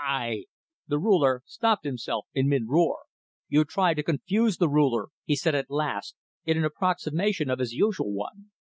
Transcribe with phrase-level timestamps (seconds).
[0.03, 0.45] "I"
[0.87, 3.01] The Ruler stopped himself in mid roar.
[3.49, 7.73] "You try to confuse the Ruler," he said at last, in an approximation of his
[7.73, 8.49] usual one.